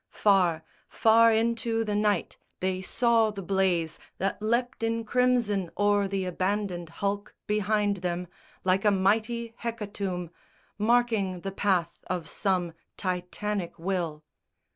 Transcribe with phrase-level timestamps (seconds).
[0.15, 6.25] Far, far into the night they saw the blaze That leapt in crimson o'er the
[6.25, 8.27] abandoned hulk Behind them,
[8.63, 10.31] like a mighty hecatomb
[10.79, 14.23] Marking the path of some Titanic will.